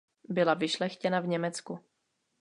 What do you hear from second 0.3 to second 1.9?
vyšlechtěna v Německu.